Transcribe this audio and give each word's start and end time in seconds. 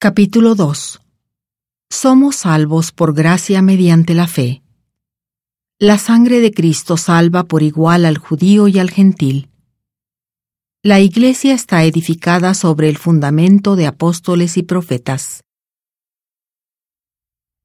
Capítulo 0.00 0.54
2 0.54 1.00
Somos 1.90 2.36
salvos 2.36 2.92
por 2.92 3.14
gracia 3.14 3.62
mediante 3.62 4.14
la 4.14 4.28
fe. 4.28 4.62
La 5.80 5.98
sangre 5.98 6.38
de 6.38 6.52
Cristo 6.52 6.96
salva 6.96 7.42
por 7.42 7.64
igual 7.64 8.04
al 8.04 8.16
judío 8.16 8.68
y 8.68 8.78
al 8.78 8.90
gentil. 8.90 9.48
La 10.84 11.00
Iglesia 11.00 11.52
está 11.52 11.82
edificada 11.82 12.54
sobre 12.54 12.88
el 12.88 12.96
fundamento 12.96 13.74
de 13.74 13.88
apóstoles 13.88 14.56
y 14.56 14.62
profetas. 14.62 15.42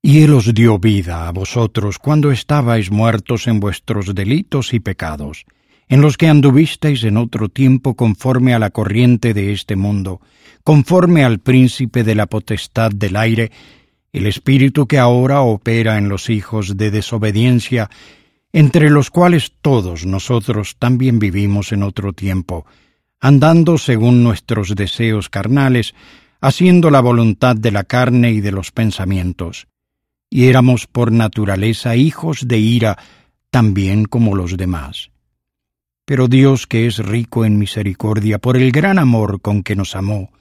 Y 0.02 0.24
Él 0.24 0.34
os 0.34 0.52
dio 0.56 0.80
vida 0.80 1.28
a 1.28 1.32
vosotros 1.32 2.00
cuando 2.00 2.32
estabais 2.32 2.90
muertos 2.90 3.46
en 3.46 3.60
vuestros 3.60 4.16
delitos 4.16 4.74
y 4.74 4.80
pecados, 4.80 5.46
en 5.90 6.02
los 6.02 6.18
que 6.18 6.28
anduvisteis 6.28 7.04
en 7.04 7.18
otro 7.18 7.50
tiempo 7.50 7.96
conforme 7.96 8.54
a 8.54 8.60
la 8.60 8.70
corriente 8.70 9.34
de 9.34 9.54
este 9.54 9.76
mundo, 9.76 10.22
conforme 10.64 11.24
al 11.24 11.40
príncipe 11.40 12.04
de 12.04 12.16
la 12.16 12.28
potestad 12.28 12.92
del 12.92 13.16
aire, 13.16 13.52
el 14.12 14.27
espíritu 14.27 14.88
que 14.88 15.00
ahora 15.00 15.41
opera 15.41 15.98
en 15.98 16.08
los 16.08 16.30
hijos 16.30 16.77
de 16.77 16.91
desobediencia, 16.91 17.90
entre 18.54 18.90
los 18.90 19.10
cuales 19.10 19.54
todos 19.62 20.05
nosotros 20.05 20.76
también 20.77 21.18
vivimos 21.18 21.72
en 21.72 21.82
otro 21.82 22.13
tiempo, 22.13 22.66
andando 23.20 23.77
según 23.77 24.24
nuestros 24.24 24.76
deseos 24.76 25.30
carnales, 25.30 25.96
haciendo 26.40 26.91
la 26.91 27.02
voluntad 27.02 27.55
de 27.55 27.72
la 27.72 27.84
carne 27.84 28.32
y 28.32 28.41
de 28.41 28.52
los 28.52 28.72
pensamientos. 28.72 29.68
Y 30.30 30.46
éramos 30.48 30.88
por 30.88 31.12
naturaleza 31.12 31.96
hijos 31.96 32.48
de 32.48 32.60
ira, 32.60 32.98
también 33.50 34.05
como 34.05 34.36
los 34.36 34.58
demás. 34.58 35.12
Pero 36.05 36.27
Dios, 36.27 36.67
que 36.67 36.85
es 36.85 36.98
rico 36.98 37.45
en 37.45 37.57
misericordia, 37.57 38.38
por 38.38 38.57
el 38.57 38.71
gran 38.71 38.99
amor 38.99 39.41
con 39.41 39.63
que 39.63 39.75
nos 39.75 39.95
amó, 39.95 40.31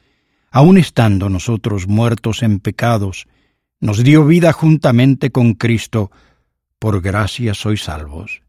aun 0.50 0.76
estando 0.76 1.28
nosotros 1.28 1.86
muertos 1.86 2.42
en 2.42 2.58
pecados, 2.58 3.26
nos 3.80 4.02
dio 4.02 4.24
vida 4.26 4.52
juntamente 4.52 5.30
con 5.30 5.54
Cristo, 5.54 6.10
por 6.78 7.00
gracia 7.00 7.54
sois 7.54 7.82
salvos. 7.82 8.42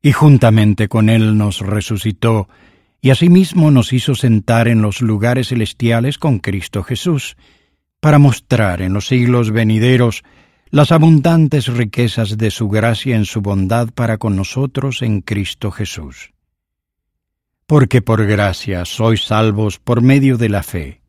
Y 0.00 0.12
juntamente 0.12 0.88
con 0.88 1.08
Él 1.10 1.36
nos 1.36 1.60
resucitó, 1.60 2.48
y 3.00 3.10
asimismo 3.10 3.70
nos 3.70 3.92
hizo 3.92 4.14
sentar 4.14 4.68
en 4.68 4.82
los 4.82 5.00
lugares 5.02 5.48
celestiales 5.48 6.18
con 6.18 6.38
Cristo 6.38 6.82
Jesús, 6.82 7.36
para 8.00 8.18
mostrar 8.18 8.80
en 8.80 8.92
los 8.92 9.08
siglos 9.08 9.50
venideros 9.50 10.22
las 10.70 10.92
abundantes 10.92 11.66
riquezas 11.66 12.36
de 12.36 12.50
su 12.50 12.68
gracia 12.68 13.16
en 13.16 13.24
su 13.24 13.40
bondad 13.40 13.88
para 13.94 14.18
con 14.18 14.36
nosotros 14.36 15.02
en 15.02 15.22
Cristo 15.22 15.70
Jesús. 15.70 16.32
Porque 17.66 18.02
por 18.02 18.26
gracia 18.26 18.84
sois 18.84 19.24
salvos 19.24 19.78
por 19.78 20.02
medio 20.02 20.36
de 20.36 20.48
la 20.48 20.62
fe, 20.62 21.00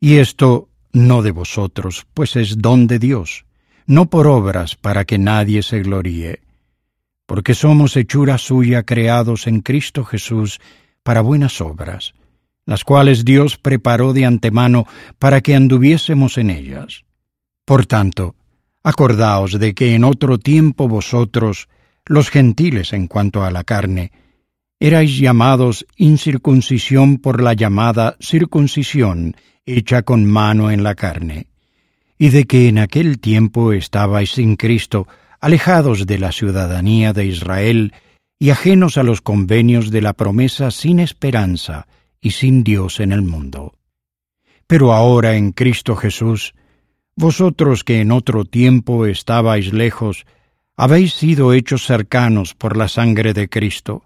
y 0.00 0.16
esto 0.16 0.68
no 0.92 1.22
de 1.22 1.30
vosotros, 1.30 2.06
pues 2.14 2.36
es 2.36 2.58
don 2.58 2.86
de 2.86 2.98
Dios, 2.98 3.44
no 3.86 4.08
por 4.08 4.26
obras 4.26 4.76
para 4.76 5.04
que 5.04 5.18
nadie 5.18 5.62
se 5.62 5.80
gloríe, 5.80 6.40
porque 7.26 7.54
somos 7.54 7.96
hechura 7.96 8.38
suya 8.38 8.82
creados 8.84 9.46
en 9.46 9.60
Cristo 9.60 10.04
Jesús 10.04 10.60
para 11.02 11.20
buenas 11.20 11.60
obras, 11.60 12.14
las 12.64 12.84
cuales 12.84 13.24
Dios 13.24 13.58
preparó 13.58 14.12
de 14.12 14.24
antemano 14.24 14.86
para 15.18 15.40
que 15.40 15.54
anduviésemos 15.54 16.38
en 16.38 16.50
ellas. 16.50 17.04
Por 17.64 17.86
tanto, 17.86 18.35
Acordaos 18.88 19.58
de 19.58 19.74
que 19.74 19.96
en 19.96 20.04
otro 20.04 20.38
tiempo 20.38 20.86
vosotros, 20.86 21.68
los 22.04 22.30
gentiles 22.30 22.92
en 22.92 23.08
cuanto 23.08 23.42
a 23.42 23.50
la 23.50 23.64
carne, 23.64 24.12
erais 24.78 25.18
llamados 25.18 25.84
incircuncisión 25.96 27.18
por 27.18 27.42
la 27.42 27.54
llamada 27.54 28.16
circuncisión 28.20 29.34
hecha 29.66 30.02
con 30.02 30.24
mano 30.24 30.70
en 30.70 30.84
la 30.84 30.94
carne, 30.94 31.48
y 32.16 32.28
de 32.28 32.44
que 32.44 32.68
en 32.68 32.78
aquel 32.78 33.18
tiempo 33.18 33.72
estabais 33.72 34.30
sin 34.30 34.54
Cristo, 34.54 35.08
alejados 35.40 36.06
de 36.06 36.20
la 36.20 36.30
ciudadanía 36.30 37.12
de 37.12 37.26
Israel 37.26 37.92
y 38.38 38.50
ajenos 38.50 38.98
a 38.98 39.02
los 39.02 39.20
convenios 39.20 39.90
de 39.90 40.00
la 40.00 40.12
promesa 40.12 40.70
sin 40.70 41.00
esperanza 41.00 41.88
y 42.20 42.30
sin 42.30 42.62
Dios 42.62 43.00
en 43.00 43.10
el 43.10 43.22
mundo. 43.22 43.74
Pero 44.68 44.92
ahora 44.92 45.34
en 45.34 45.50
Cristo 45.50 45.96
Jesús, 45.96 46.54
vosotros 47.16 47.82
que 47.82 48.00
en 48.00 48.12
otro 48.12 48.44
tiempo 48.44 49.06
estabais 49.06 49.72
lejos, 49.72 50.26
habéis 50.76 51.14
sido 51.14 51.54
hechos 51.54 51.86
cercanos 51.86 52.54
por 52.54 52.76
la 52.76 52.88
sangre 52.88 53.32
de 53.32 53.48
Cristo, 53.48 54.04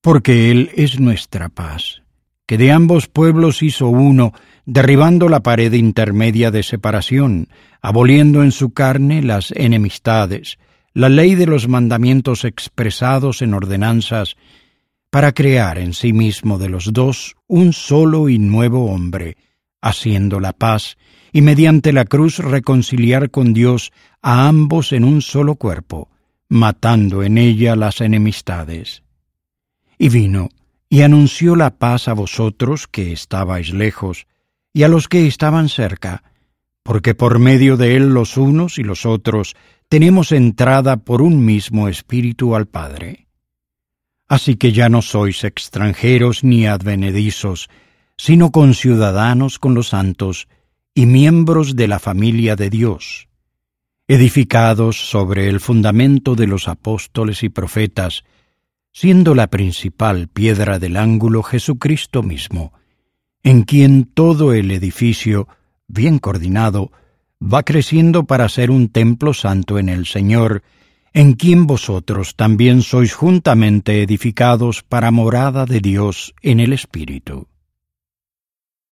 porque 0.00 0.50
Él 0.50 0.70
es 0.76 1.00
nuestra 1.00 1.48
paz, 1.48 2.02
que 2.46 2.56
de 2.56 2.70
ambos 2.70 3.08
pueblos 3.08 3.62
hizo 3.62 3.88
uno, 3.88 4.32
derribando 4.64 5.28
la 5.28 5.40
pared 5.40 5.72
intermedia 5.72 6.52
de 6.52 6.62
separación, 6.62 7.48
aboliendo 7.82 8.44
en 8.44 8.52
su 8.52 8.70
carne 8.72 9.22
las 9.22 9.50
enemistades, 9.50 10.58
la 10.94 11.08
ley 11.08 11.34
de 11.34 11.46
los 11.46 11.66
mandamientos 11.66 12.44
expresados 12.44 13.42
en 13.42 13.54
ordenanzas, 13.54 14.36
para 15.10 15.32
crear 15.32 15.78
en 15.78 15.92
sí 15.92 16.12
mismo 16.12 16.58
de 16.58 16.68
los 16.68 16.92
dos 16.92 17.34
un 17.48 17.72
solo 17.72 18.28
y 18.28 18.38
nuevo 18.38 18.92
hombre, 18.92 19.36
haciendo 19.80 20.38
la 20.38 20.52
paz, 20.52 20.96
y 21.32 21.42
mediante 21.42 21.92
la 21.92 22.04
cruz 22.04 22.38
reconciliar 22.38 23.30
con 23.30 23.52
Dios 23.52 23.92
a 24.22 24.48
ambos 24.48 24.92
en 24.92 25.04
un 25.04 25.22
solo 25.22 25.54
cuerpo, 25.54 26.08
matando 26.48 27.22
en 27.22 27.38
ella 27.38 27.76
las 27.76 28.00
enemistades. 28.00 29.02
Y 29.98 30.08
vino 30.08 30.48
y 30.88 31.02
anunció 31.02 31.54
la 31.54 31.70
paz 31.70 32.08
a 32.08 32.14
vosotros 32.14 32.88
que 32.88 33.12
estabais 33.12 33.72
lejos, 33.72 34.26
y 34.72 34.82
a 34.82 34.88
los 34.88 35.06
que 35.06 35.26
estaban 35.28 35.68
cerca, 35.68 36.24
porque 36.82 37.14
por 37.14 37.38
medio 37.38 37.76
de 37.76 37.96
él 37.96 38.08
los 38.12 38.36
unos 38.36 38.78
y 38.78 38.82
los 38.82 39.06
otros 39.06 39.54
tenemos 39.88 40.32
entrada 40.32 40.96
por 40.96 41.22
un 41.22 41.44
mismo 41.44 41.88
espíritu 41.88 42.56
al 42.56 42.66
Padre. 42.66 43.28
Así 44.28 44.56
que 44.56 44.72
ya 44.72 44.88
no 44.88 45.02
sois 45.02 45.44
extranjeros 45.44 46.44
ni 46.44 46.66
advenedizos, 46.66 47.68
sino 48.16 48.50
conciudadanos 48.50 49.58
con 49.58 49.74
los 49.74 49.88
santos, 49.88 50.48
y 50.94 51.06
miembros 51.06 51.76
de 51.76 51.88
la 51.88 51.98
familia 51.98 52.56
de 52.56 52.70
Dios, 52.70 53.28
edificados 54.08 55.10
sobre 55.10 55.48
el 55.48 55.60
fundamento 55.60 56.34
de 56.34 56.46
los 56.46 56.66
apóstoles 56.66 57.42
y 57.42 57.48
profetas, 57.48 58.24
siendo 58.92 59.34
la 59.34 59.48
principal 59.48 60.28
piedra 60.28 60.78
del 60.78 60.96
ángulo 60.96 61.42
Jesucristo 61.42 62.22
mismo, 62.22 62.72
en 63.42 63.62
quien 63.62 64.04
todo 64.04 64.52
el 64.52 64.70
edificio, 64.72 65.48
bien 65.86 66.18
coordinado, 66.18 66.90
va 67.40 67.62
creciendo 67.62 68.24
para 68.24 68.48
ser 68.48 68.70
un 68.70 68.88
templo 68.88 69.32
santo 69.32 69.78
en 69.78 69.88
el 69.88 70.06
Señor, 70.06 70.62
en 71.12 71.34
quien 71.34 71.66
vosotros 71.66 72.36
también 72.36 72.82
sois 72.82 73.14
juntamente 73.14 74.02
edificados 74.02 74.82
para 74.82 75.10
morada 75.10 75.66
de 75.66 75.80
Dios 75.80 76.34
en 76.42 76.60
el 76.60 76.72
Espíritu. 76.72 77.49